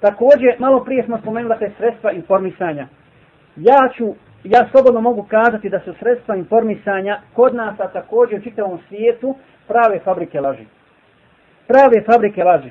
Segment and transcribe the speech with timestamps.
[0.00, 2.86] Također, malo prije smo spomenuli da je sredstva informisanja.
[3.56, 4.14] Ja ću,
[4.44, 9.34] ja slobodno mogu kazati da su sredstva informisanja kod nas, a također u čitavom svijetu,
[9.68, 10.66] prave fabrike laži.
[11.66, 12.70] Prave fabrike laži.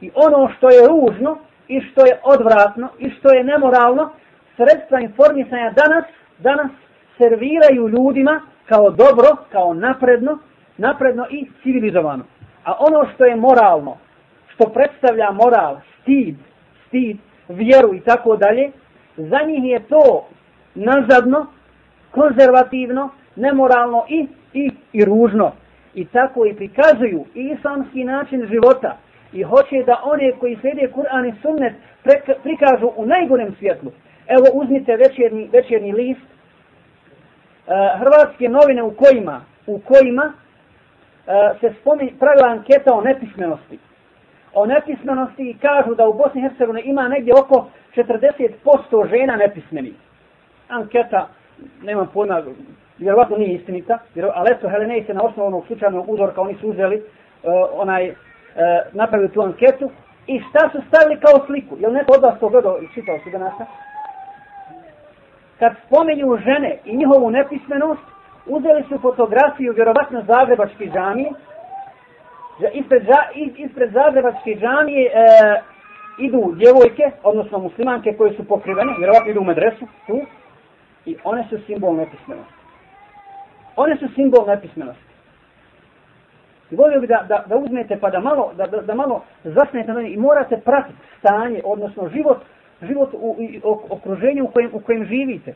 [0.00, 1.38] I ono što je ružno,
[1.68, 4.10] i što je odvratno, i što je nemoralno,
[4.56, 6.04] sredstva informisanja danas,
[6.38, 6.70] danas
[7.18, 10.38] serviraju ljudima kao dobro, kao napredno,
[10.76, 12.24] napredno i civilizovano.
[12.64, 13.96] A ono što je moralno,
[14.54, 16.36] što predstavlja moral, stid,
[16.88, 17.16] stid,
[17.48, 18.70] vjeru i tako dalje,
[19.16, 20.28] za njih je to
[20.74, 21.46] nazadno,
[22.10, 25.52] konzervativno, nemoralno i, i, i ružno.
[25.94, 28.96] I tako i prikazuju i islamski način života
[29.32, 31.74] i hoće da one koji slijede Kur'an i Sunnet
[32.42, 33.92] prikažu u najgorem svjetlu.
[34.26, 40.32] Evo uzmite večernji, večernji list uh, Hrvatske novine u kojima u kojima
[41.26, 43.78] e, se spominje pravila anketa o nepismenosti
[44.56, 49.94] o nepismenosti i kažu da u Bosni i Hercegovini ima negdje oko 40% žena nepismeni.
[50.68, 51.28] Anketa,
[51.82, 52.42] nema pojma,
[52.98, 53.98] vjerovatno nije istinita,
[54.34, 58.16] ali eto, Helenej se na osnovu onog slučajnog uzorka, oni su uzeli uh, onaj, uh,
[58.92, 59.90] napravili tu anketu
[60.26, 61.76] i šta su stavili kao sliku?
[61.80, 63.54] Jel neko od vas to gledao i čitao su danas?
[65.58, 68.06] Kad spomenju žene i njihovu nepismenost,
[68.46, 71.30] uzeli su fotografiju vjerovatno Zagrebački džamije,
[72.72, 73.02] ispred,
[73.56, 75.12] ispred Zagrebačke džamije e,
[76.18, 80.20] idu djevojke, odnosno muslimanke koje su pokrivene, vjerovatno idu u medresu, tu,
[81.06, 82.54] i one su simbol nepismenosti.
[83.76, 85.06] One su simbol nepismenosti.
[86.70, 89.92] I volio bi da, da, da uzmete pa da malo, da, da, da malo zasnete
[89.92, 92.38] na i morate pratiti stanje, odnosno život,
[92.82, 95.54] život u, u okruženju u kojem, u kojem živite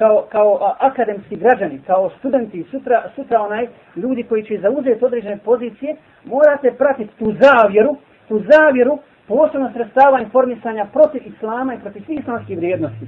[0.00, 5.38] kao, kao a, akademski građani, kao studenti, sutra, sutra onaj ljudi koji će zauzeti određene
[5.44, 7.96] pozicije, morate pratiti tu zavjeru,
[8.28, 13.06] tu zavjeru posebno sredstava informisanja protiv islama i protiv svih islamskih vrijednosti.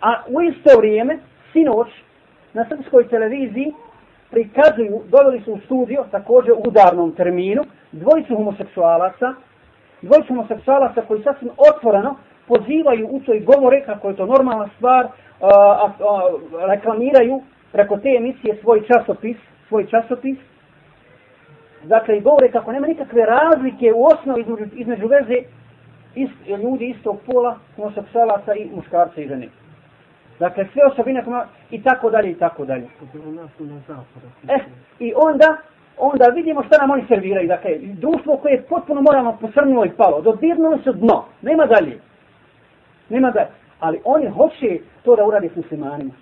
[0.00, 1.18] A u isto vrijeme,
[1.52, 1.88] sinoć,
[2.54, 3.72] na srpskoj televiziji
[4.30, 7.62] prikazuju, doveli su u studio, također u udarnom terminu,
[7.92, 9.34] dvojicu homoseksualaca,
[10.02, 12.16] dvojicu homoseksualaca koji sasvim otvoreno
[12.48, 15.06] pozivaju u toj govore kako je to normalna stvar,
[16.68, 17.42] reklamiraju
[17.72, 19.36] preko te emisije svoj časopis,
[19.68, 20.38] svoj časopis.
[21.84, 25.42] Dakle, i govore kako nema nikakve razlike u osnovi između, između veze
[26.14, 26.32] ist,
[26.62, 29.48] ljudi istog pola, homoseksualaca i muškarca i žene.
[30.38, 32.86] Dakle, sve osobine koma, i tako dalje, i tako dalje.
[34.48, 34.58] E,
[34.98, 35.56] i onda,
[35.98, 37.48] onda vidimo šta nam oni serviraju.
[37.48, 42.00] Dakle, društvo koje je potpuno moralno posrnulo i palo, dodirnulo se dno, nema dalje.
[43.08, 46.12] Nema dalje ali oni hoće to da uradi s muslimanima.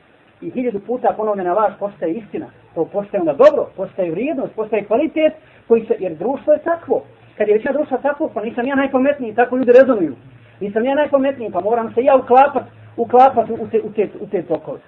[0.41, 2.47] I hiljadu puta ponovljena laž postaje istina.
[2.75, 5.33] To postaje onda dobro, postaje vrijednost, postaje kvalitet,
[5.69, 7.03] koji se, jer društvo je takvo.
[7.37, 10.15] Kad je većina društva takvo, pa nisam ja najpametniji, tako ljudi rezonuju.
[10.61, 12.65] Nisam ja najpametniji, pa moram se ja uklapat,
[12.97, 14.79] uklapat u te, u te, u te tokove.